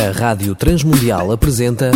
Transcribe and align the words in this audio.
A 0.00 0.12
Rádio 0.12 0.54
Transmundial 0.54 1.30
apresenta 1.30 1.90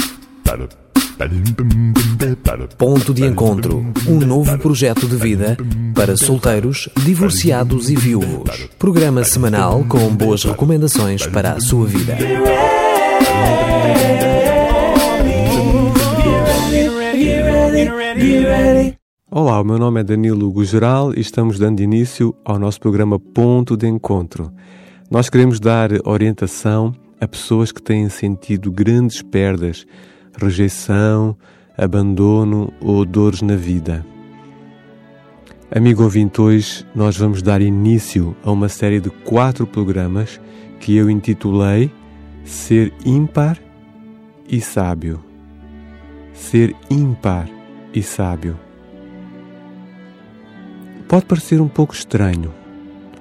Ponto 2.76 3.14
de 3.14 3.24
Encontro, 3.24 3.82
um 4.06 4.18
novo 4.18 4.58
projeto 4.58 5.08
de 5.08 5.16
vida 5.16 5.56
para 5.94 6.14
solteiros, 6.14 6.90
divorciados 7.02 7.88
e 7.88 7.96
viúvos. 7.96 8.68
Programa 8.78 9.24
semanal 9.24 9.86
com 9.88 10.14
boas 10.14 10.44
recomendações 10.44 11.26
para 11.26 11.52
a 11.52 11.60
sua 11.60 11.86
vida. 11.86 12.18
Olá, 19.30 19.62
o 19.62 19.64
meu 19.64 19.78
nome 19.78 20.00
é 20.02 20.04
Danilo 20.04 20.52
Gugeral 20.52 21.14
e 21.14 21.20
estamos 21.20 21.58
dando 21.58 21.80
início 21.80 22.34
ao 22.44 22.58
nosso 22.58 22.78
programa 22.78 23.18
Ponto 23.18 23.78
de 23.78 23.88
Encontro. 23.88 24.52
Nós 25.10 25.30
queremos 25.30 25.58
dar 25.58 25.88
orientação 26.04 26.94
a 27.20 27.28
pessoas 27.28 27.72
que 27.72 27.82
têm 27.82 28.08
sentido 28.08 28.70
grandes 28.70 29.22
perdas, 29.22 29.86
rejeição, 30.36 31.36
abandono 31.76 32.72
ou 32.80 33.04
dores 33.04 33.42
na 33.42 33.56
vida. 33.56 34.04
Amigo 35.70 36.02
ouvinte, 36.02 36.40
hoje 36.40 36.86
nós 36.94 37.16
vamos 37.16 37.42
dar 37.42 37.60
início 37.60 38.36
a 38.44 38.50
uma 38.50 38.68
série 38.68 39.00
de 39.00 39.10
quatro 39.10 39.66
programas 39.66 40.40
que 40.80 40.96
eu 40.96 41.08
intitulei 41.08 41.90
Ser 42.44 42.92
ímpar 43.06 43.58
e 44.46 44.60
sábio. 44.60 45.24
Ser 46.34 46.76
ímpar 46.90 47.48
e 47.94 48.02
sábio. 48.02 48.60
Pode 51.08 51.24
parecer 51.24 51.58
um 51.58 51.68
pouco 51.68 51.94
estranho. 51.94 52.52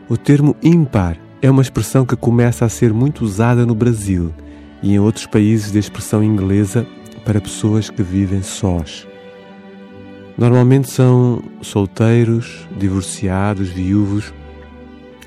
O 0.10 0.18
termo 0.18 0.58
ímpar 0.62 1.18
é 1.44 1.52
uma 1.52 1.62
expressão 1.62 2.06
que 2.06 2.16
começa 2.16 2.64
a 2.64 2.70
ser 2.70 2.94
muito 2.94 3.26
usada 3.26 3.66
no 3.66 3.76
Brasil 3.76 4.34
e 4.82 4.94
em 4.94 5.00
outros 5.00 5.26
países 5.26 5.74
de 5.74 5.78
expressão 5.78 6.24
inglesa 6.24 6.88
para 7.26 7.42
pessoas 7.42 7.90
que 7.90 8.02
vivem 8.02 8.42
sós. 8.42 9.06
Normalmente 10.38 10.90
são 10.90 11.44
solteiros, 11.62 12.66
divorciados, 12.78 13.68
viúvos, 13.68 14.34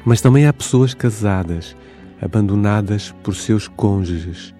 mas 0.07 0.23
também 0.23 0.47
há 0.47 0.55
pessoas 0.55 0.95
casadas, 0.95 1.77
abandonadas 2.19 3.15
por 3.23 3.35
seus 3.37 3.69
cônjuges, 3.69 4.55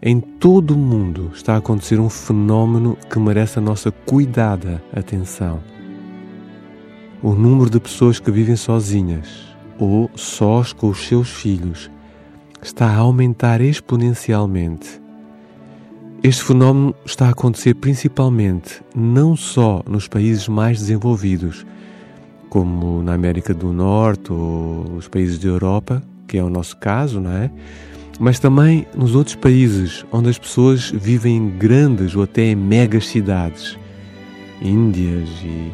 em 0.00 0.20
todo 0.20 0.74
o 0.74 0.78
mundo 0.78 1.32
está 1.34 1.54
a 1.54 1.56
acontecer 1.56 1.98
um 1.98 2.08
fenómeno 2.08 2.96
que 3.10 3.18
merece 3.18 3.58
a 3.58 3.62
nossa 3.62 3.90
cuidada 3.90 4.80
atenção. 4.92 5.60
O 7.20 7.32
número 7.32 7.70
de 7.70 7.80
pessoas 7.80 8.20
que 8.20 8.30
vivem 8.30 8.54
sozinhas 8.54 9.53
ou 9.78 10.10
sós 10.14 10.72
com 10.72 10.88
os 10.88 11.06
seus 11.06 11.30
filhos 11.30 11.90
está 12.62 12.86
a 12.86 12.96
aumentar 12.96 13.60
exponencialmente. 13.60 15.00
Este 16.22 16.42
fenómeno 16.42 16.94
está 17.04 17.26
a 17.26 17.30
acontecer 17.30 17.74
principalmente 17.74 18.82
não 18.94 19.36
só 19.36 19.82
nos 19.86 20.08
países 20.08 20.48
mais 20.48 20.78
desenvolvidos, 20.78 21.66
como 22.48 23.02
na 23.02 23.14
América 23.14 23.52
do 23.52 23.72
Norte 23.72 24.32
ou 24.32 24.96
os 24.96 25.08
países 25.08 25.38
da 25.38 25.48
Europa, 25.48 26.02
que 26.26 26.38
é 26.38 26.42
o 26.42 26.48
nosso 26.48 26.76
caso, 26.78 27.20
não 27.20 27.32
é? 27.32 27.50
mas 28.18 28.38
também 28.38 28.86
nos 28.94 29.14
outros 29.14 29.36
países 29.36 30.04
onde 30.12 30.28
as 30.28 30.38
pessoas 30.38 30.90
vivem 30.90 31.36
em 31.36 31.50
grandes 31.50 32.14
ou 32.14 32.22
até 32.22 32.42
em 32.42 32.56
megas 32.56 33.06
cidades, 33.06 33.78
Índias 34.62 35.28
e 35.42 35.72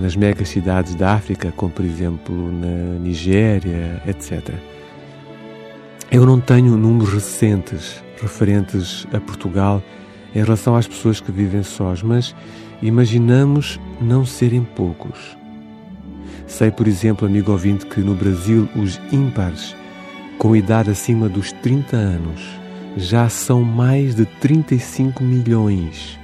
nas 0.00 0.14
megas 0.14 0.48
cidades 0.48 0.94
da 0.94 1.14
África, 1.14 1.52
como 1.56 1.72
por 1.72 1.84
exemplo 1.84 2.52
na 2.52 2.98
Nigéria, 2.98 4.00
etc. 4.06 4.54
Eu 6.10 6.24
não 6.24 6.40
tenho 6.40 6.76
números 6.76 7.12
recentes 7.12 8.02
referentes 8.20 9.06
a 9.12 9.20
Portugal 9.20 9.82
em 10.34 10.42
relação 10.42 10.76
às 10.76 10.86
pessoas 10.86 11.20
que 11.20 11.32
vivem 11.32 11.62
sós, 11.62 12.02
mas 12.02 12.34
imaginamos 12.80 13.80
não 14.00 14.24
serem 14.24 14.62
poucos. 14.62 15.36
Sei, 16.46 16.70
por 16.70 16.86
exemplo, 16.86 17.26
amigo 17.26 17.50
ouvinte, 17.50 17.86
que 17.86 18.00
no 18.00 18.14
Brasil 18.14 18.68
os 18.76 19.00
ímpares 19.10 19.74
com 20.38 20.54
idade 20.54 20.90
acima 20.90 21.28
dos 21.28 21.50
30 21.52 21.96
anos, 21.96 22.42
já 22.96 23.28
são 23.28 23.62
mais 23.62 24.14
de 24.14 24.26
35 24.26 25.22
milhões 25.24 26.18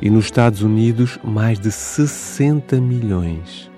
e 0.00 0.10
nos 0.10 0.26
Estados 0.26 0.62
Unidos 0.62 1.18
mais 1.24 1.58
de 1.58 1.70
60 1.70 2.80
milhões. 2.80 3.70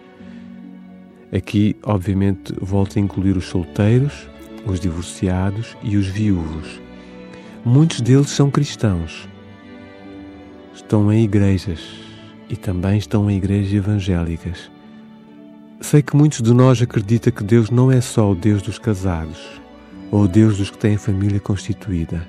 Aqui, 1.33 1.77
obviamente, 1.83 2.55
volto 2.61 2.99
a 2.99 3.03
incluir 3.03 3.37
os 3.37 3.47
solteiros, 3.47 4.29
os 4.65 4.81
divorciados 4.81 5.77
e 5.83 5.97
os 5.97 6.07
viúvos. 6.07 6.81
Muitos 7.65 8.01
deles 8.01 8.31
são 8.31 8.51
cristãos. 8.51 9.29
Estão 10.75 11.13
em 11.13 11.25
igrejas 11.25 11.81
e 12.49 12.57
também 12.57 12.99
estão 12.99 13.31
em 13.31 13.37
igrejas 13.37 13.75
evangélicas. 13.75 14.71
Sei 15.81 16.03
que 16.03 16.17
muitos 16.17 16.41
de 16.41 16.53
nós 16.53 16.81
acreditam 16.81 17.33
que 17.33 17.45
Deus 17.45 17.71
não 17.71 17.93
é 17.93 18.01
só 18.01 18.33
o 18.33 18.35
Deus 18.35 18.63
dos 18.63 18.79
casados 18.79 19.39
ou 20.11 20.23
o 20.23 20.29
Deus 20.29 20.59
dos 20.59 20.71
que 20.71 20.79
têm 20.79 20.97
família 20.97 21.39
constituída. 21.39 22.27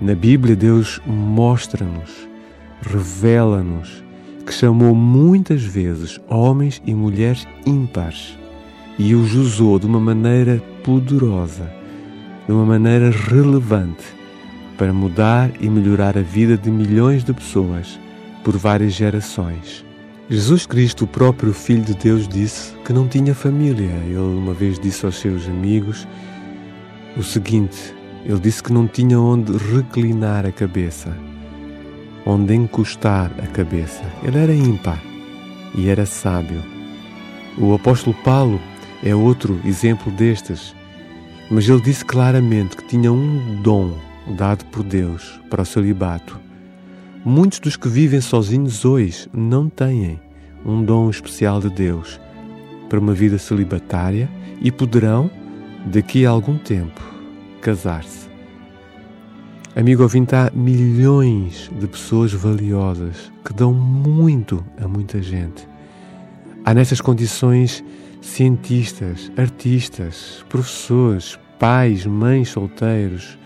Na 0.00 0.14
Bíblia, 0.14 0.54
Deus 0.54 1.00
mostra-nos, 1.06 2.28
revela-nos 2.82 4.04
que 4.46 4.52
chamou 4.52 4.94
muitas 4.94 5.62
vezes 5.62 6.18
homens 6.28 6.80
e 6.86 6.94
mulheres 6.94 7.46
ímpares 7.66 8.38
e 8.98 9.14
os 9.14 9.34
usou 9.34 9.78
de 9.78 9.86
uma 9.86 10.00
maneira 10.00 10.62
poderosa, 10.82 11.70
de 12.46 12.52
uma 12.52 12.64
maneira 12.64 13.10
relevante, 13.10 14.04
para 14.76 14.92
mudar 14.92 15.50
e 15.60 15.68
melhorar 15.68 16.16
a 16.16 16.22
vida 16.22 16.56
de 16.56 16.70
milhões 16.70 17.22
de 17.24 17.32
pessoas 17.32 17.98
por 18.42 18.56
várias 18.56 18.92
gerações. 18.92 19.84
Jesus 20.30 20.66
Cristo, 20.66 21.04
o 21.04 21.08
próprio 21.08 21.52
Filho 21.52 21.82
de 21.82 21.94
Deus, 21.94 22.28
disse 22.28 22.74
que 22.84 22.92
não 22.92 23.08
tinha 23.08 23.34
família. 23.34 23.90
Ele 24.06 24.18
uma 24.18 24.52
vez 24.52 24.78
disse 24.78 25.06
aos 25.06 25.16
seus 25.18 25.46
amigos 25.46 26.06
o 27.16 27.22
seguinte: 27.22 27.94
ele 28.24 28.38
disse 28.38 28.62
que 28.62 28.72
não 28.72 28.86
tinha 28.86 29.18
onde 29.18 29.52
reclinar 29.56 30.44
a 30.44 30.52
cabeça, 30.52 31.16
onde 32.24 32.54
encostar 32.54 33.30
a 33.42 33.46
cabeça. 33.46 34.02
Ele 34.22 34.38
era 34.38 34.54
ímpar 34.54 35.00
e 35.74 35.88
era 35.88 36.06
sábio. 36.06 36.62
O 37.56 37.74
apóstolo 37.74 38.16
Paulo 38.24 38.60
é 39.02 39.14
outro 39.14 39.60
exemplo 39.64 40.12
destes, 40.12 40.74
mas 41.50 41.68
ele 41.68 41.80
disse 41.80 42.04
claramente 42.04 42.76
que 42.76 42.86
tinha 42.86 43.12
um 43.12 43.60
dom 43.62 43.94
dado 44.36 44.64
por 44.66 44.82
Deus 44.82 45.40
para 45.48 45.62
o 45.62 45.66
celibato 45.66 46.48
Muitos 47.24 47.58
dos 47.58 47.76
que 47.76 47.88
vivem 47.88 48.20
sozinhos 48.20 48.84
hoje 48.84 49.28
não 49.32 49.68
têm 49.68 50.20
um 50.64 50.82
dom 50.82 51.10
especial 51.10 51.60
de 51.60 51.68
Deus 51.68 52.18
para 52.88 52.98
uma 52.98 53.12
vida 53.12 53.36
celibatária 53.38 54.30
e 54.62 54.70
poderão, 54.70 55.30
daqui 55.84 56.24
a 56.24 56.30
algum 56.30 56.56
tempo, 56.56 57.00
casar-se. 57.60 58.27
Amigo 59.78 60.02
ouvinte, 60.02 60.34
há 60.34 60.50
milhões 60.52 61.70
de 61.78 61.86
pessoas 61.86 62.32
valiosas 62.32 63.30
que 63.44 63.52
dão 63.52 63.72
muito 63.72 64.64
a 64.76 64.88
muita 64.88 65.22
gente. 65.22 65.68
Há 66.64 66.74
nestas 66.74 67.00
condições 67.00 67.84
cientistas, 68.20 69.30
artistas, 69.36 70.44
professores, 70.48 71.38
pais, 71.60 72.04
mães 72.04 72.48
solteiros, 72.48 73.38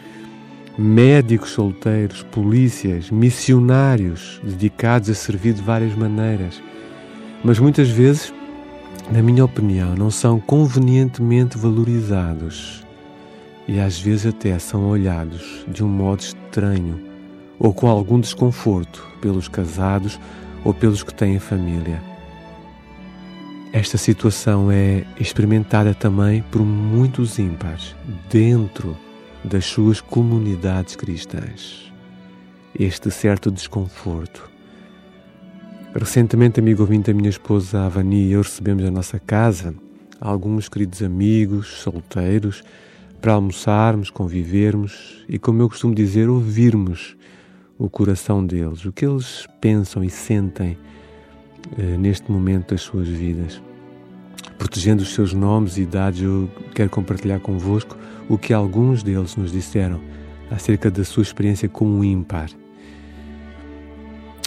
médicos 0.78 1.50
solteiros, 1.50 2.22
polícias, 2.22 3.10
missionários 3.10 4.41
dedicados 4.43 5.10
a 5.10 5.14
servir 5.14 5.53
de 5.53 5.60
várias 5.60 5.94
maneiras, 5.94 6.62
mas 7.44 7.59
muitas 7.59 7.91
vezes, 7.91 8.32
na 9.10 9.20
minha 9.20 9.44
opinião, 9.44 9.94
não 9.94 10.10
são 10.10 10.41
convenientemente 10.41 11.59
valorizados 11.59 12.82
e 13.67 13.78
às 13.78 13.99
vezes 14.00 14.26
até 14.26 14.59
são 14.59 14.88
olhados 14.88 15.64
de 15.69 15.85
um 15.85 15.88
modo 15.88 16.20
estranho 16.20 17.00
ou 17.59 17.73
com 17.73 17.88
algum 17.88 18.19
desconforto 18.19 19.06
pelos 19.20 19.49
casados 19.49 20.19
ou 20.64 20.75
pelos 20.75 21.03
que 21.03 21.14
têm 21.14 21.38
família. 21.38 22.03
Esta 23.73 23.97
situação 23.97 24.70
é 24.70 25.05
experimentada 25.19 25.94
também 25.94 26.43
por 26.43 26.61
muitos 26.61 27.38
ímpares 27.38 27.97
dentro 28.31 28.97
das 29.43 29.64
suas 29.64 30.00
comunidades 30.00 30.94
cristãs. 30.94 31.91
Este 32.79 33.11
certo 33.11 33.50
desconforto. 33.50 34.50
Recentemente, 35.94 36.61
amigo 36.61 36.82
ouvinte, 36.82 37.11
a 37.11 37.14
minha 37.14 37.31
esposa 37.31 37.85
Avani 37.85 38.29
e 38.29 38.32
eu 38.32 38.43
recebemos 38.43 38.85
na 38.85 38.91
nossa 38.91 39.19
casa 39.19 39.75
alguns 40.20 40.69
queridos 40.69 41.03
amigos 41.03 41.69
solteiros 41.69 42.62
para 43.23 43.35
almoçarmos, 43.35 44.11
convivermos 44.11 45.25
e, 45.29 45.39
como 45.39 45.63
eu 45.63 45.69
costumo 45.69 45.95
dizer, 45.95 46.29
ouvirmos 46.29 47.17
o 47.79 47.89
coração 47.89 48.45
deles, 48.45 48.85
o 48.85 48.93
que 48.93 49.07
eles 49.07 49.47
pensam 49.61 50.03
e 50.03 50.11
sentem 50.11 50.77
eh, 51.79 51.97
neste 51.97 52.31
momento 52.31 52.71
das 52.71 52.83
suas 52.83 53.07
vidas. 53.07 53.63
protegendo 54.59 55.03
os 55.03 55.15
seus 55.15 55.33
nomes 55.33 55.77
e 55.77 55.83
idades, 55.83 56.23
eu 56.23 56.51
quero 56.75 56.91
compartilhar 56.91 57.41
convosco 57.41 57.97
o 58.29 58.37
que 58.37 58.53
alguns 58.53 59.03
deles 59.03 59.37
nos 59.37 59.53
disseram 59.53 60.01
acerca 60.51 60.91
da 60.91 61.05
sua 61.05 61.23
experiência 61.23 61.69
como 61.69 61.99
um 61.99 62.05
ímpar. 62.05 62.51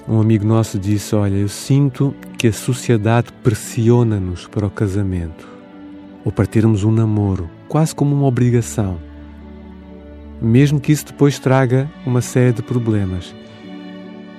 Um 0.08 0.20
amigo 0.20 0.46
nosso 0.46 0.78
disse: 0.78 1.16
Olha, 1.16 1.36
eu 1.36 1.50
sinto 1.50 2.14
que 2.38 2.48
a 2.48 2.54
sociedade 2.54 3.32
pressiona-nos 3.44 4.48
para 4.48 4.68
o 4.68 4.70
casamento 4.70 5.48
ou 6.24 6.32
para 6.32 6.46
termos 6.46 6.84
um 6.84 6.92
namoro, 6.92 7.50
quase 7.76 7.94
como 7.94 8.16
uma 8.16 8.26
obrigação, 8.26 9.02
mesmo 10.42 10.80
que 10.80 10.94
isso 10.94 11.08
depois 11.08 11.38
traga 11.38 11.92
uma 12.06 12.22
série 12.22 12.54
de 12.54 12.62
problemas, 12.62 13.36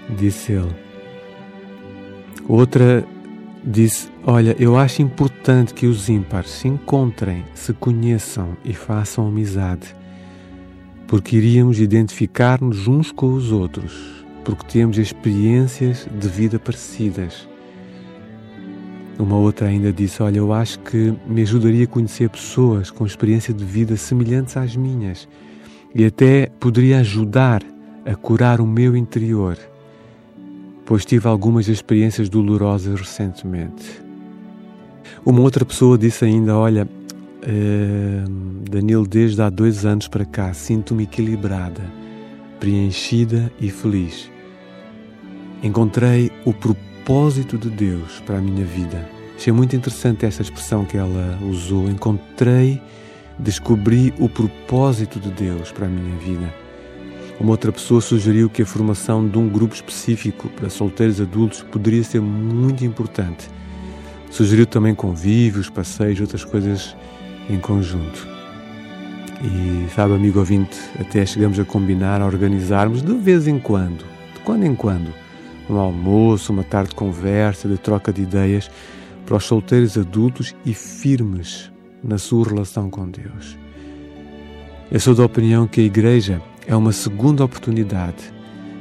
disse 0.09 0.53
ele. 0.53 0.75
Outra 2.49 3.05
disse: 3.63 4.09
Olha, 4.25 4.57
eu 4.59 4.79
acho 4.79 5.03
importante 5.03 5.75
que 5.75 5.87
os 5.87 6.09
ímpares 6.09 6.49
se 6.49 6.67
encontrem, 6.67 7.45
se 7.53 7.75
conheçam 7.75 8.57
e 8.65 8.73
façam 8.73 9.29
amizade, 9.29 9.95
porque 11.07 11.37
iríamos 11.37 11.79
identificar-nos 11.79 12.89
uns 12.89 13.13
com 13.13 13.35
os 13.35 13.53
outros 13.53 14.25
porque 14.45 14.65
temos 14.79 14.97
experiências 14.97 16.07
de 16.11 16.29
vida 16.29 16.59
parecidas. 16.59 17.49
Uma 19.19 19.37
outra 19.37 19.69
ainda 19.69 19.93
disse: 19.93 20.23
Olha, 20.23 20.39
eu 20.39 20.53
acho 20.53 20.79
que 20.81 21.15
me 21.27 21.43
ajudaria 21.43 21.85
a 21.85 21.87
conhecer 21.89 22.29
pessoas 22.29 22.91
com 22.91 23.07
experiência 23.07 23.53
de 23.53 23.65
vida 23.65 23.97
semelhantes 23.97 24.57
às 24.57 24.77
minhas 24.77 25.27
e 25.95 26.05
até 26.05 26.49
poderia 26.61 27.01
ajudar 27.01 27.63
a 28.05 28.15
curar 28.15 28.61
o 28.61 28.67
meu 28.67 28.95
interior, 28.95 29.57
pois 30.85 31.05
tive 31.05 31.27
algumas 31.27 31.67
experiências 31.69 32.29
dolorosas 32.29 33.01
recentemente. 33.01 34.03
Uma 35.25 35.41
outra 35.41 35.65
pessoa 35.65 35.97
disse 35.97 36.27
ainda: 36.27 36.55
Olha, 36.55 36.87
uh, 36.87 38.31
Danilo, 38.71 39.07
desde 39.07 39.41
há 39.41 39.49
dois 39.49 39.87
anos 39.87 40.09
para 40.09 40.27
cá 40.27 40.53
sinto-me 40.53 41.05
equilibrada, 41.05 41.81
preenchida 42.61 43.51
e 43.59 43.71
feliz. 43.71 44.31
Encontrei 45.63 46.31
o 46.45 46.53
propósito 46.53 46.86
de 47.57 47.71
Deus 47.71 48.21
para 48.27 48.39
a 48.39 48.41
minha 48.41 48.65
vida. 48.65 49.09
Achei 49.37 49.53
muito 49.53 49.77
interessante 49.77 50.27
essa 50.27 50.43
expressão 50.43 50.85
que 50.85 50.97
ela 50.97 51.39
usou. 51.49 51.89
Encontrei, 51.89 52.83
descobri 53.39 54.13
o 54.19 54.29
propósito 54.29 55.21
de 55.21 55.31
Deus 55.31 55.71
para 55.71 55.87
a 55.87 55.89
minha 55.89 56.17
vida. 56.19 56.53
Uma 57.39 57.53
outra 57.53 57.71
pessoa 57.71 58.01
sugeriu 58.01 58.51
que 58.51 58.63
a 58.63 58.67
formação 58.67 59.29
de 59.29 59.39
um 59.39 59.49
grupo 59.49 59.73
específico 59.73 60.49
para 60.49 60.69
solteiros 60.69 61.21
adultos 61.21 61.63
poderia 61.63 62.03
ser 62.03 62.21
muito 62.21 62.85
importante. 62.85 63.49
Sugeriu 64.29 64.67
também 64.67 64.93
convívios, 64.93 65.71
passeios, 65.71 66.21
outras 66.21 66.45
coisas 66.45 66.97
em 67.49 67.61
conjunto. 67.61 68.27
E 69.45 69.89
sabe, 69.95 70.13
amigo 70.13 70.41
ouvinte, 70.41 70.77
até 70.99 71.25
chegamos 71.25 71.61
a 71.61 71.65
combinar, 71.65 72.21
a 72.21 72.27
organizarmos 72.27 73.01
de 73.01 73.15
vez 73.15 73.47
em 73.47 73.61
quando, 73.61 74.05
de 74.35 74.41
quando 74.45 74.65
em 74.65 74.75
quando, 74.75 75.15
um 75.69 75.79
almoço, 75.79 76.53
uma 76.53 76.65
tarde 76.65 76.91
de 76.91 76.97
conversa, 76.97 77.69
de 77.69 77.77
troca 77.77 78.13
de 78.13 78.23
ideias 78.23 78.71
para 79.25 79.37
os 79.37 79.45
solteiros 79.45 79.99
adultos 79.99 80.55
e 80.65 80.73
firmes 80.73 81.73
na 82.03 82.19
sua 82.19 82.49
relação 82.49 82.89
com 82.89 83.09
Deus. 83.09 83.59
Eu 84.91 85.01
sou 85.01 85.15
da 85.15 85.25
opinião 85.25 85.67
que 85.67 85.81
a 85.81 85.85
Igreja 85.85 86.41
é 86.67 86.77
uma 86.77 86.93
segunda 86.93 87.45
oportunidade 87.45 88.33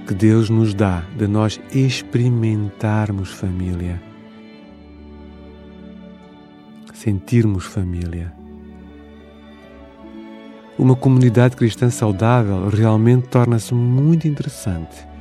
que 0.06 0.14
Deus 0.14 0.52
nos 0.52 0.74
dá 0.76 1.04
de 1.18 1.28
nós 1.28 1.60
experimentarmos 1.72 3.32
família, 3.32 4.00
sentirmos 6.94 7.66
família. 7.66 8.32
Uma 10.78 10.96
comunidade 10.96 11.56
cristã 11.56 11.90
saudável 11.90 12.70
realmente 12.70 13.28
torna-se 13.30 13.74
muito 13.74 14.28
interessante 14.28 15.15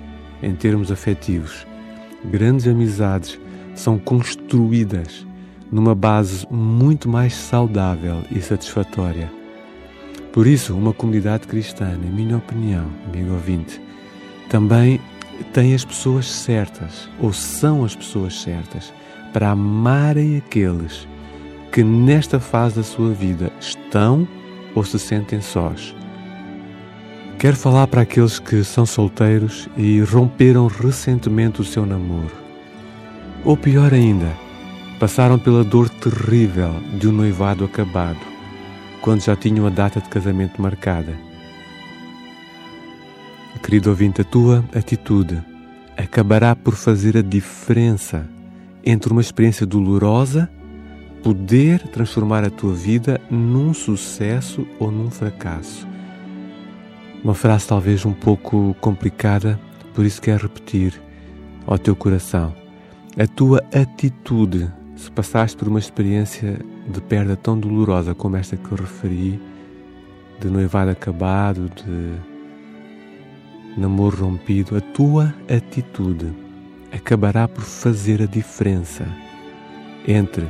em 0.44 0.54
termos 0.54 0.92
afetivos. 0.92 1.66
Grandes 2.24 2.66
amizades 2.66 3.40
são 3.74 3.98
construídas 3.98 5.26
numa 5.72 5.94
base 5.94 6.46
muito 6.50 7.08
mais 7.08 7.34
saudável 7.34 8.22
e 8.30 8.40
satisfatória. 8.40 9.30
Por 10.32 10.46
isso, 10.46 10.74
uma 10.74 10.92
comunidade 10.92 11.46
cristã, 11.46 11.86
na 11.86 12.10
minha 12.10 12.36
opinião, 12.36 12.86
amigo 13.06 13.32
ouvinte, 13.32 13.80
também 14.48 15.00
tem 15.52 15.74
as 15.74 15.84
pessoas 15.84 16.26
certas, 16.26 17.08
ou 17.20 17.32
são 17.32 17.84
as 17.84 17.96
pessoas 17.96 18.40
certas, 18.40 18.92
para 19.32 19.50
amarem 19.50 20.36
aqueles 20.36 21.08
que 21.72 21.82
nesta 21.82 22.38
fase 22.38 22.76
da 22.76 22.82
sua 22.84 23.12
vida 23.12 23.50
estão 23.58 24.28
ou 24.76 24.84
se 24.84 24.98
sentem 24.98 25.40
sós 25.40 25.94
Quero 27.44 27.58
falar 27.58 27.86
para 27.88 28.00
aqueles 28.00 28.38
que 28.38 28.64
são 28.64 28.86
solteiros 28.86 29.68
e 29.76 30.00
romperam 30.00 30.66
recentemente 30.66 31.60
o 31.60 31.64
seu 31.64 31.84
namoro. 31.84 32.32
Ou 33.44 33.54
pior 33.54 33.92
ainda, 33.92 34.34
passaram 34.98 35.38
pela 35.38 35.62
dor 35.62 35.90
terrível 35.90 36.72
de 36.98 37.06
um 37.06 37.12
noivado 37.12 37.62
acabado, 37.62 38.18
quando 39.02 39.20
já 39.20 39.36
tinham 39.36 39.66
a 39.66 39.68
data 39.68 40.00
de 40.00 40.08
casamento 40.08 40.62
marcada. 40.62 41.14
Querido 43.62 43.90
ouvinte, 43.90 44.22
a 44.22 44.24
tua 44.24 44.64
atitude 44.74 45.38
acabará 45.98 46.56
por 46.56 46.74
fazer 46.74 47.14
a 47.14 47.20
diferença 47.20 48.26
entre 48.82 49.12
uma 49.12 49.20
experiência 49.20 49.66
dolorosa 49.66 50.48
poder 51.22 51.88
transformar 51.88 52.42
a 52.42 52.48
tua 52.48 52.72
vida 52.72 53.20
num 53.30 53.74
sucesso 53.74 54.66
ou 54.78 54.90
num 54.90 55.10
fracasso 55.10 55.92
uma 57.24 57.34
frase 57.34 57.66
talvez 57.66 58.04
um 58.04 58.12
pouco 58.12 58.76
complicada, 58.82 59.58
por 59.94 60.04
isso 60.04 60.20
quero 60.20 60.42
repetir 60.42 61.00
ao 61.66 61.78
teu 61.78 61.96
coração. 61.96 62.54
A 63.18 63.26
tua 63.26 63.64
atitude, 63.74 64.70
se 64.94 65.10
passaste 65.10 65.56
por 65.56 65.66
uma 65.66 65.78
experiência 65.78 66.60
de 66.86 67.00
perda 67.00 67.34
tão 67.34 67.58
dolorosa 67.58 68.14
como 68.14 68.36
esta 68.36 68.58
que 68.58 68.70
eu 68.70 68.76
referi, 68.76 69.40
de 70.38 70.50
noivado 70.50 70.90
acabado, 70.90 71.70
de 71.70 72.12
namoro 73.80 74.26
rompido, 74.26 74.76
a 74.76 74.80
tua 74.82 75.34
atitude 75.48 76.30
acabará 76.92 77.48
por 77.48 77.64
fazer 77.64 78.20
a 78.20 78.26
diferença 78.26 79.06
entre 80.06 80.46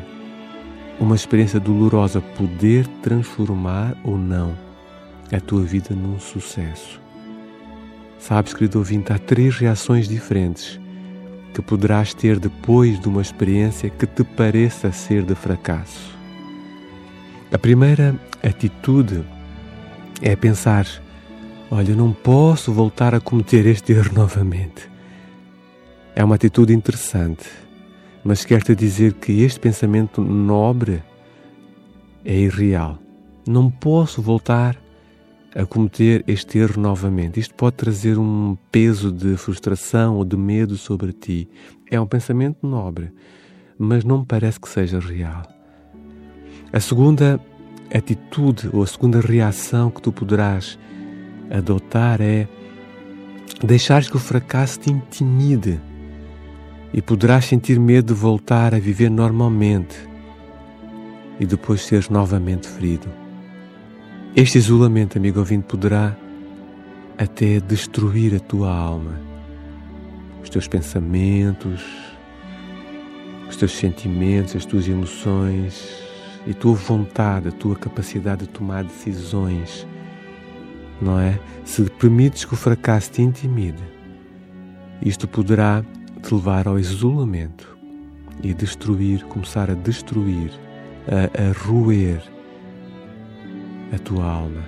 uma 0.98 1.14
experiência 1.14 1.60
dolorosa 1.60 2.20
poder 2.20 2.84
transformar 3.00 3.96
ou 4.02 4.18
não 4.18 4.63
a 5.34 5.40
tua 5.40 5.62
vida 5.62 5.94
num 5.94 6.18
sucesso. 6.18 7.00
Sabes, 8.18 8.54
querido 8.54 8.78
ouvinte, 8.78 9.12
há 9.12 9.18
três 9.18 9.56
reações 9.56 10.08
diferentes 10.08 10.80
que 11.52 11.60
poderás 11.60 12.14
ter 12.14 12.38
depois 12.38 12.98
de 13.00 13.08
uma 13.08 13.20
experiência 13.20 13.90
que 13.90 14.06
te 14.06 14.24
pareça 14.24 14.92
ser 14.92 15.22
de 15.24 15.34
fracasso. 15.34 16.16
A 17.52 17.58
primeira 17.58 18.18
atitude 18.42 19.24
é 20.22 20.34
pensar: 20.34 20.86
olha, 21.70 21.94
não 21.94 22.12
posso 22.12 22.72
voltar 22.72 23.14
a 23.14 23.20
cometer 23.20 23.66
este 23.66 23.92
erro 23.92 24.14
novamente. 24.14 24.88
É 26.14 26.24
uma 26.24 26.36
atitude 26.36 26.72
interessante, 26.72 27.50
mas 28.22 28.44
quero-te 28.44 28.74
dizer 28.74 29.14
que 29.14 29.42
este 29.42 29.58
pensamento 29.58 30.20
nobre 30.22 31.02
é 32.24 32.36
irreal. 32.36 32.98
Não 33.46 33.68
posso 33.68 34.22
voltar 34.22 34.83
a 35.54 35.64
cometer 35.64 36.24
este 36.26 36.58
erro 36.58 36.80
novamente. 36.80 37.38
Isto 37.38 37.54
pode 37.54 37.76
trazer 37.76 38.18
um 38.18 38.56
peso 38.72 39.12
de 39.12 39.36
frustração 39.36 40.16
ou 40.16 40.24
de 40.24 40.36
medo 40.36 40.76
sobre 40.76 41.12
ti. 41.12 41.48
É 41.90 42.00
um 42.00 42.06
pensamento 42.06 42.66
nobre, 42.66 43.12
mas 43.78 44.04
não 44.04 44.20
me 44.20 44.26
parece 44.26 44.58
que 44.58 44.68
seja 44.68 44.98
real. 44.98 45.42
A 46.72 46.80
segunda 46.80 47.40
atitude 47.94 48.68
ou 48.72 48.82
a 48.82 48.86
segunda 48.86 49.20
reação 49.20 49.90
que 49.90 50.02
tu 50.02 50.10
poderás 50.10 50.76
adotar 51.50 52.20
é 52.20 52.48
deixares 53.64 54.08
que 54.08 54.16
o 54.16 54.20
fracasso 54.20 54.80
te 54.80 54.90
intimide 54.90 55.80
e 56.92 57.00
poderás 57.00 57.44
sentir 57.44 57.78
medo 57.78 58.12
de 58.12 58.20
voltar 58.20 58.74
a 58.74 58.78
viver 58.78 59.10
normalmente 59.10 59.96
e 61.38 61.46
depois 61.46 61.82
seres 61.82 62.08
novamente 62.08 62.68
ferido. 62.68 63.23
Este 64.36 64.58
isolamento, 64.58 65.16
amigo 65.16 65.38
ouvinte, 65.38 65.64
poderá 65.68 66.16
até 67.16 67.60
destruir 67.60 68.34
a 68.34 68.40
tua 68.40 68.68
alma, 68.68 69.20
os 70.42 70.50
teus 70.50 70.66
pensamentos, 70.66 71.80
os 73.48 73.54
teus 73.54 73.70
sentimentos, 73.70 74.56
as 74.56 74.66
tuas 74.66 74.88
emoções 74.88 75.88
e 76.48 76.50
a 76.50 76.54
tua 76.54 76.74
vontade, 76.74 77.46
a 77.46 77.52
tua 77.52 77.76
capacidade 77.76 78.40
de 78.40 78.48
tomar 78.48 78.82
decisões, 78.82 79.86
não 81.00 81.20
é? 81.20 81.38
Se 81.64 81.84
permites 81.84 82.44
que 82.44 82.54
o 82.54 82.56
fracasso 82.56 83.12
te 83.12 83.22
intimide, 83.22 83.84
isto 85.00 85.28
poderá 85.28 85.84
te 86.20 86.34
levar 86.34 86.66
ao 86.66 86.76
isolamento 86.76 87.78
e 88.42 88.52
destruir, 88.52 89.22
começar 89.26 89.70
a 89.70 89.74
destruir 89.74 90.50
a, 91.06 91.50
a 91.50 91.52
roer 91.68 92.33
a 93.94 93.98
tua 93.98 94.24
alma. 94.24 94.62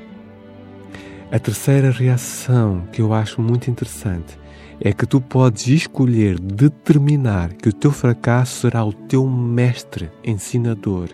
A 1.31 1.39
terceira 1.39 1.91
reação 1.91 2.85
que 2.93 3.03
eu 3.03 3.13
acho 3.13 3.43
muito 3.43 3.71
interessante 3.71 4.39
é 4.81 4.93
que 4.93 5.07
tu 5.07 5.21
podes 5.21 5.67
escolher 5.67 6.39
determinar 6.39 7.53
que 7.55 7.69
o 7.69 7.73
teu 7.73 7.91
fracasso 7.91 8.61
será 8.61 8.85
o 8.85 8.93
teu 8.93 9.27
mestre 9.27 10.11
ensinador 10.23 11.09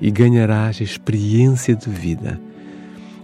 e 0.00 0.10
ganharás 0.10 0.80
experiência 0.80 1.74
de 1.74 1.88
vida. 1.88 2.40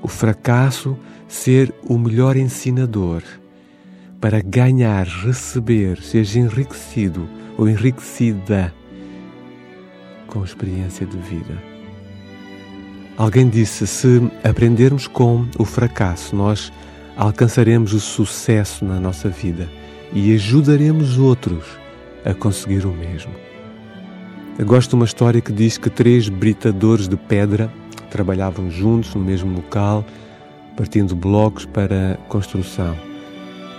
O 0.03 0.09
fracasso 0.09 0.97
ser 1.29 1.75
o 1.85 1.99
melhor 1.99 2.37
ensinador 2.37 3.23
para 4.21 4.41
ganhar, 4.41 5.07
receber, 5.07 6.01
seja 6.03 6.39
enriquecido 6.39 7.29
ou 7.57 7.69
enriquecida 7.69 8.73
com 10.27 10.45
experiência 10.45 11.07
de 11.07 11.17
vida. 11.17 11.70
Alguém 13.21 13.50
disse: 13.50 13.87
se 13.87 14.31
aprendermos 14.43 15.07
com 15.07 15.47
o 15.59 15.65
fracasso, 15.67 16.35
nós 16.35 16.73
alcançaremos 17.19 17.93
o 17.93 18.00
sucesso 18.00 18.83
na 18.83 18.99
nossa 18.99 19.29
vida 19.29 19.69
e 20.11 20.35
ajudaremos 20.35 21.19
outros 21.19 21.67
a 22.25 22.33
conseguir 22.33 22.87
o 22.87 22.91
mesmo. 22.91 23.31
Eu 24.59 24.65
gosto 24.65 24.89
de 24.89 24.95
uma 24.95 25.05
história 25.05 25.39
que 25.39 25.53
diz 25.53 25.77
que 25.77 25.91
três 25.91 26.31
britadores 26.31 27.07
de 27.09 27.17
pedra 27.19 27.71
trabalhavam 28.11 28.71
juntos 28.71 29.15
no 29.15 29.21
mesmo 29.21 29.55
local, 29.55 30.03
partindo 30.75 31.15
blocos 31.15 31.67
para 31.67 32.19
construção. 32.27 32.97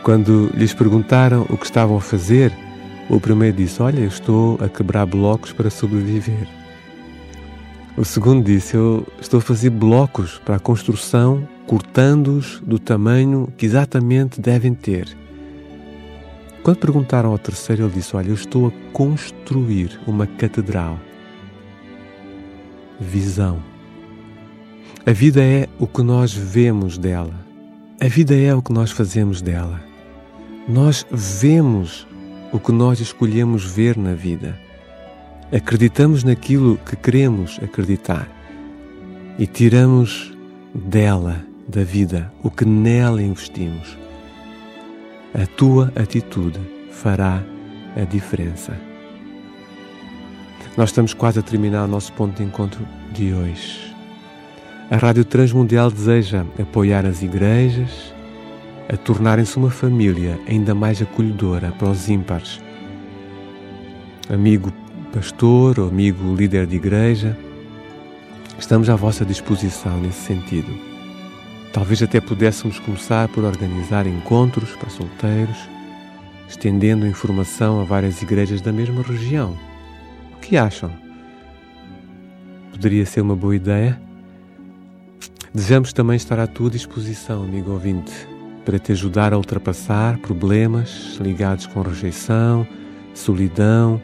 Quando 0.04 0.52
lhes 0.54 0.72
perguntaram 0.72 1.48
o 1.50 1.58
que 1.58 1.66
estavam 1.66 1.98
a 1.98 2.02
fazer, 2.02 2.54
o 3.10 3.20
primeiro 3.20 3.58
disse: 3.58 3.82
Olha, 3.82 4.02
eu 4.02 4.08
estou 4.08 4.60
a 4.64 4.70
quebrar 4.70 5.08
blocos 5.08 5.52
para 5.52 5.72
sobreviver. 5.72 6.61
O 7.98 8.06
segundo 8.06 8.46
disse: 8.46 8.76
Eu 8.76 9.06
estou 9.20 9.40
a 9.40 9.42
fazer 9.42 9.70
blocos 9.70 10.40
para 10.46 10.56
a 10.56 10.60
construção, 10.60 11.48
cortando-os 11.68 12.60
do 12.62 12.80
tamanho 12.80 13.52
que 13.58 13.66
exatamente 13.66 14.40
devem 14.40 14.74
ter. 14.74 15.16
Quando 16.64 16.78
perguntaram 16.78 17.32
ao 17.32 17.38
terceiro, 17.38 17.84
ele 17.84 17.94
disse: 17.94 18.16
Olha, 18.16 18.30
eu 18.30 18.36
estou 18.36 18.68
a 18.68 18.72
construir 18.94 20.00
uma 20.08 20.26
catedral. 20.26 21.00
Visão. 23.00 23.62
A 25.06 25.12
vida 25.12 25.44
é 25.44 25.68
o 25.80 25.88
que 25.88 26.04
nós 26.04 26.34
vemos 26.34 26.98
dela. 26.98 27.34
A 28.00 28.08
vida 28.08 28.36
é 28.36 28.54
o 28.54 28.62
que 28.62 28.72
nós 28.72 28.92
fazemos 28.92 29.42
dela. 29.42 29.82
Nós 30.68 31.06
vemos 31.12 32.08
o 32.52 32.60
que 32.60 32.72
nós 32.72 33.00
escolhemos 33.00 33.66
ver 33.66 33.98
na 33.98 34.14
vida. 34.14 34.58
Acreditamos 35.54 36.24
naquilo 36.24 36.78
que 36.78 36.96
queremos 36.96 37.60
acreditar 37.62 38.26
e 39.38 39.46
tiramos 39.46 40.32
dela, 40.74 41.44
da 41.68 41.84
vida, 41.84 42.32
o 42.42 42.50
que 42.50 42.64
nela 42.64 43.22
investimos. 43.22 43.98
A 45.34 45.46
tua 45.46 45.92
atitude 45.94 46.58
fará 46.92 47.44
a 47.98 48.06
diferença. 48.06 48.80
Nós 50.78 50.92
estamos 50.92 51.14
quase 51.14 51.40
a 51.40 51.42
terminar 51.42 51.84
o 51.84 51.88
nosso 51.88 52.14
ponto 52.14 52.38
de 52.38 52.44
encontro 52.44 52.88
de 53.12 53.34
hoje. 53.34 53.94
A 54.90 54.96
Rádio 54.96 55.26
Transmundial 55.26 55.92
deseja 55.92 56.46
apoiar 56.58 57.06
as 57.06 57.22
igrejas 57.22 58.14
a 58.88 58.96
tornarem-se 58.96 59.58
uma 59.58 59.70
família 59.70 60.40
ainda 60.48 60.74
mais 60.74 61.02
acolhedora 61.02 61.74
para 61.78 61.90
os 61.90 62.08
ímpares. 62.08 62.62
Amigo 64.30 64.72
pastor 65.12 65.78
ou 65.78 65.90
amigo 65.90 66.34
líder 66.36 66.66
de 66.66 66.78
igreja, 66.78 67.38
estamos 68.58 68.90
à 68.90 68.96
vossa 68.96 69.26
disposição 69.26 70.00
nesse 70.00 70.22
sentido. 70.22 70.74
Talvez 71.74 72.02
até 72.02 72.22
pudéssemos 72.22 72.80
começar 72.80 73.28
por 73.28 73.44
organizar 73.44 74.08
encontros 74.08 74.72
para 74.72 74.90
solteiros, 74.90 75.58
estendendo 76.48 77.06
informação 77.06 77.82
a 77.82 77.84
várias 77.84 78.22
igrejas 78.22 78.62
da 78.62 78.72
mesma 78.72 79.02
região. 79.02 79.58
O 80.34 80.40
que 80.40 80.58
acham? 80.58 80.92
Poderia 82.72 83.06
ser 83.06 83.22
uma 83.22 83.36
boa 83.36 83.56
ideia? 83.56 84.02
Desejamos 85.54 85.92
também 85.92 86.16
estar 86.16 86.40
à 86.40 86.48
tua 86.48 86.70
disposição, 86.70 87.44
amigo 87.44 87.72
ouvinte, 87.72 88.14
para 88.64 88.80
te 88.80 88.94
ajudar 88.94 89.34
a 89.34 89.38
ultrapassar 89.38 90.18
problemas 90.20 91.18
ligados 91.20 91.66
com 91.68 91.82
rejeição, 91.82 92.66
solidão, 93.14 94.02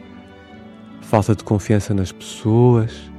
falta 1.08 1.34
de 1.34 1.42
confiança 1.42 1.94
nas 1.94 2.12
pessoas 2.12 3.10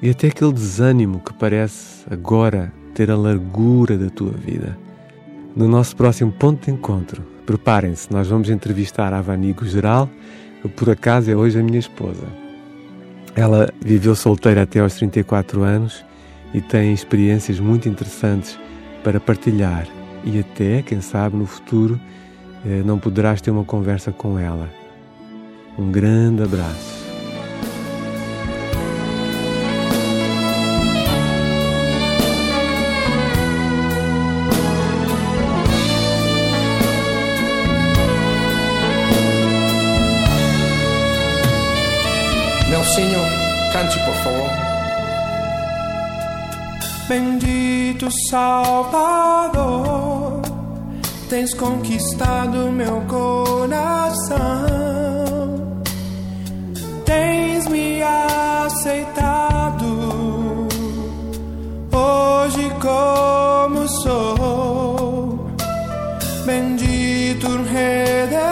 e 0.00 0.08
até 0.08 0.28
aquele 0.28 0.52
desânimo 0.52 1.18
que 1.18 1.32
parece 1.32 2.04
agora 2.08 2.72
ter 2.94 3.10
a 3.10 3.16
largura 3.16 3.98
da 3.98 4.08
tua 4.08 4.30
vida. 4.30 4.78
No 5.56 5.66
nosso 5.66 5.96
próximo 5.96 6.30
ponto 6.30 6.66
de 6.66 6.70
encontro, 6.70 7.24
preparem-se, 7.44 8.12
nós 8.12 8.28
vamos 8.28 8.48
entrevistar 8.48 9.12
a 9.12 9.20
Vanigo 9.20 9.66
Geral, 9.66 10.08
que 10.62 10.68
por 10.68 10.88
acaso 10.88 11.28
é 11.28 11.34
hoje 11.34 11.58
a 11.58 11.62
minha 11.64 11.80
esposa. 11.80 12.28
Ela 13.34 13.68
viveu 13.84 14.14
solteira 14.14 14.62
até 14.62 14.78
aos 14.78 14.94
34 14.94 15.62
anos 15.62 16.04
e 16.54 16.60
tem 16.60 16.92
experiências 16.92 17.58
muito 17.58 17.88
interessantes 17.88 18.56
para 19.02 19.18
partilhar 19.18 19.88
e 20.24 20.38
até, 20.38 20.80
quem 20.82 21.00
sabe, 21.00 21.36
no 21.36 21.46
futuro 21.46 22.00
eh, 22.64 22.82
não 22.84 23.00
poderás 23.00 23.40
ter 23.40 23.50
uma 23.50 23.64
conversa 23.64 24.12
com 24.12 24.38
ela. 24.38 24.70
Um 25.76 25.90
grande 25.90 26.44
abraço. 26.44 26.99
Salvador, 48.28 49.62
tens 51.28 51.54
conquistado 51.54 52.72
meu 52.72 53.00
coração, 53.02 54.38
tens 57.04 57.66
me 57.68 58.02
aceitado 58.02 59.86
hoje 61.92 62.70
como 62.80 63.88
sou. 64.02 65.50
Bendito 66.44 67.46
Redentor, 67.62 68.49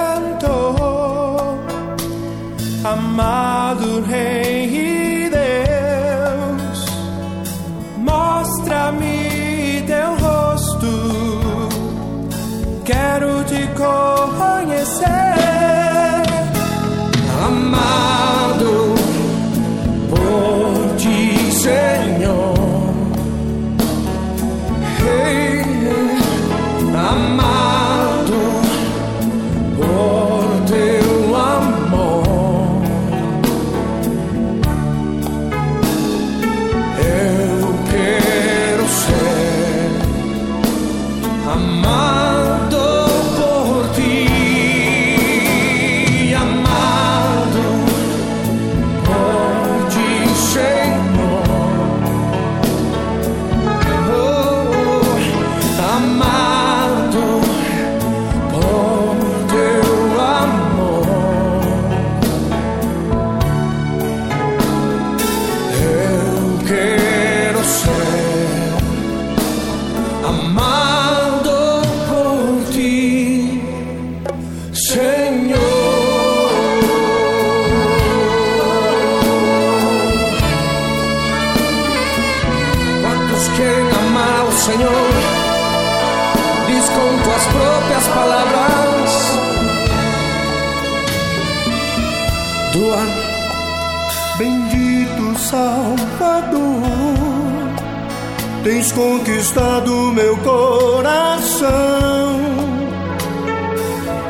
tens 98.68 98.92
conquistado 98.92 100.12
meu 100.12 100.36
coração, 100.36 101.68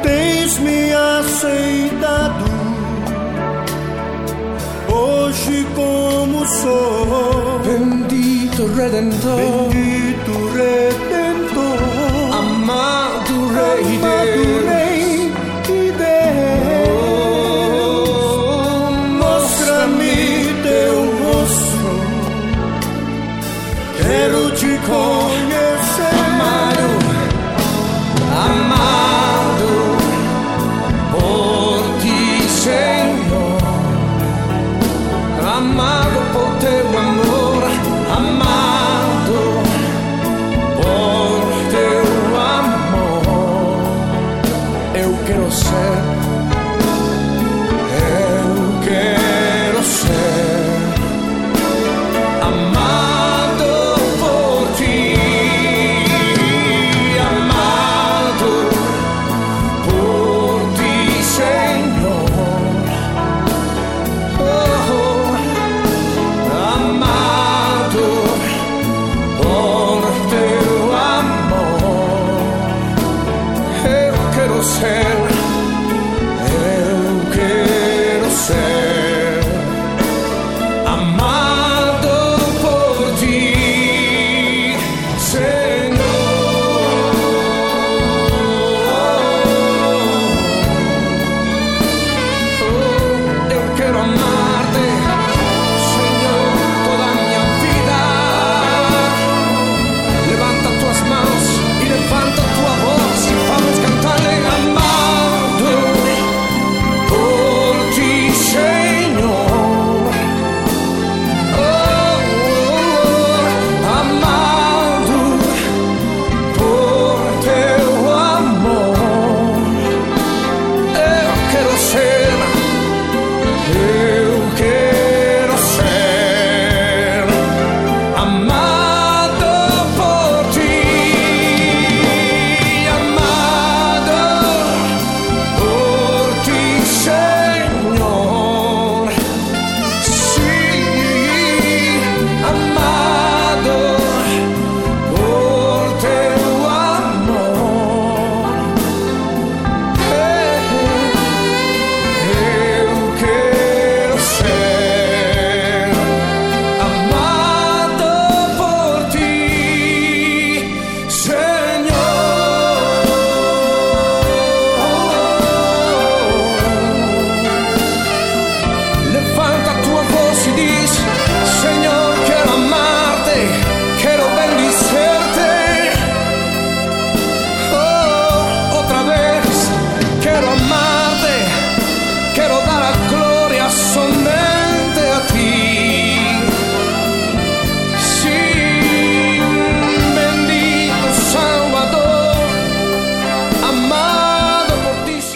tens 0.00 0.56
me 0.60 0.92
aceitado. 0.92 2.44
Hoje 4.88 5.66
como 5.74 6.46
sou. 6.46 7.58
Bendito 7.64 8.66
Redentor, 8.76 9.70
Bendito 9.72 10.32
Redentor, 10.54 11.27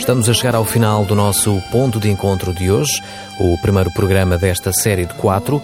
Estamos 0.02 0.28
a 0.28 0.34
chegar 0.34 0.56
ao 0.56 0.64
final 0.64 1.04
do 1.04 1.14
nosso 1.14 1.62
ponto 1.70 2.00
de 2.00 2.10
encontro 2.10 2.52
de 2.52 2.72
hoje, 2.72 3.00
o 3.38 3.56
primeiro 3.58 3.88
programa 3.92 4.36
desta 4.36 4.72
série 4.72 5.06
de 5.06 5.14
quatro, 5.14 5.62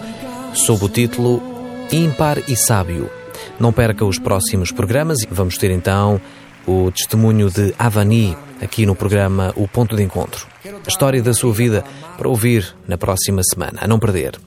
sob 0.53 0.85
o 0.85 0.87
título 0.87 1.43
Ímpar 1.91 2.41
e 2.47 2.55
Sábio. 2.55 3.09
Não 3.59 3.73
perca 3.73 4.05
os 4.05 4.17
próximos 4.17 4.71
programas 4.71 5.23
e 5.23 5.27
vamos 5.29 5.57
ter 5.57 5.71
então 5.71 6.21
o 6.65 6.89
testemunho 6.89 7.51
de 7.51 7.75
Avani 7.77 8.35
aqui 8.61 8.85
no 8.85 8.95
programa 8.95 9.51
O 9.57 9.67
Ponto 9.67 9.93
de 9.97 10.03
Encontro. 10.03 10.47
A 10.65 10.87
história 10.87 11.21
da 11.21 11.33
sua 11.33 11.51
vida 11.51 11.83
para 12.17 12.29
ouvir 12.29 12.73
na 12.87 12.97
próxima 12.97 13.41
semana, 13.43 13.79
a 13.81 13.87
não 13.89 13.99
perder. 13.99 14.39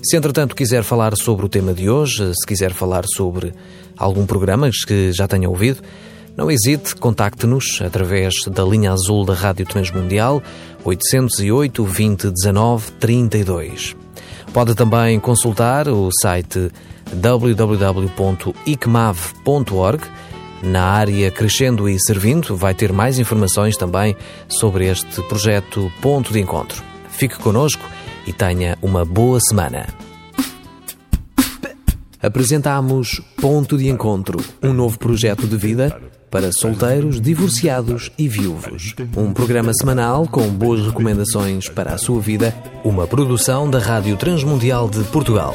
Se 0.00 0.16
entretanto 0.16 0.54
quiser 0.54 0.84
falar 0.84 1.16
sobre 1.16 1.44
o 1.44 1.48
tema 1.48 1.74
de 1.74 1.90
hoje, 1.90 2.32
se 2.40 2.46
quiser 2.46 2.72
falar 2.72 3.04
sobre 3.04 3.52
algum 3.96 4.26
programa 4.26 4.70
que 4.86 5.12
já 5.12 5.26
tenha 5.26 5.50
ouvido, 5.50 5.82
não 6.36 6.50
hesite, 6.50 6.96
contacte-nos 6.96 7.80
através 7.80 8.34
da 8.48 8.64
linha 8.64 8.90
azul 8.92 9.24
da 9.24 9.34
Rádio 9.34 9.64
Transmundial 9.66 10.42
808 10.84 11.84
20 11.84 12.30
19 12.30 12.90
32. 12.92 13.94
Pode 14.52 14.74
também 14.74 15.20
consultar 15.20 15.88
o 15.88 16.10
site 16.20 16.70
www.icmav.org. 17.12 20.02
Na 20.62 20.84
área 20.84 21.30
Crescendo 21.30 21.86
e 21.88 21.98
Servindo 22.00 22.56
vai 22.56 22.74
ter 22.74 22.92
mais 22.92 23.18
informações 23.18 23.76
também 23.76 24.16
sobre 24.48 24.88
este 24.88 25.20
projeto 25.22 25.90
Ponto 26.00 26.32
de 26.32 26.40
Encontro. 26.40 26.82
Fique 27.10 27.38
conosco 27.38 27.82
e 28.26 28.32
tenha 28.32 28.78
uma 28.80 29.04
boa 29.04 29.38
semana. 29.40 29.86
Apresentamos 32.22 33.20
Ponto 33.36 33.76
de 33.76 33.88
Encontro, 33.88 34.42
um 34.62 34.72
novo 34.72 34.98
projeto 34.98 35.46
de 35.46 35.58
vida 35.58 36.00
para 36.34 36.50
solteiros, 36.50 37.20
divorciados 37.20 38.10
e 38.18 38.26
viúvos. 38.26 38.92
Um 39.16 39.32
programa 39.32 39.72
semanal 39.72 40.26
com 40.26 40.48
boas 40.48 40.84
recomendações 40.84 41.68
para 41.68 41.94
a 41.94 41.96
sua 41.98 42.20
vida, 42.20 42.52
uma 42.82 43.06
produção 43.06 43.70
da 43.70 43.78
Rádio 43.78 44.16
Transmundial 44.16 44.90
de 44.90 45.04
Portugal. 45.04 45.54